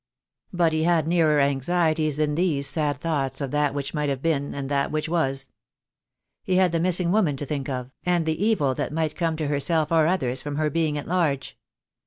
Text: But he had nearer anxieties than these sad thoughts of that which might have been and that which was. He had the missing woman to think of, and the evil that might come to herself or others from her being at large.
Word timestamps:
But 0.51 0.73
he 0.73 0.81
had 0.81 1.07
nearer 1.07 1.39
anxieties 1.39 2.17
than 2.17 2.33
these 2.33 2.65
sad 2.65 2.99
thoughts 2.99 3.39
of 3.39 3.51
that 3.51 3.75
which 3.75 3.93
might 3.93 4.09
have 4.09 4.23
been 4.23 4.55
and 4.55 4.67
that 4.67 4.89
which 4.91 5.07
was. 5.07 5.51
He 6.43 6.55
had 6.55 6.71
the 6.71 6.79
missing 6.79 7.11
woman 7.11 7.37
to 7.37 7.45
think 7.45 7.69
of, 7.69 7.91
and 8.03 8.25
the 8.25 8.43
evil 8.43 8.73
that 8.73 8.91
might 8.91 9.15
come 9.15 9.37
to 9.37 9.45
herself 9.45 9.91
or 9.91 10.07
others 10.07 10.41
from 10.41 10.55
her 10.55 10.71
being 10.71 10.97
at 10.97 11.07
large. 11.07 11.55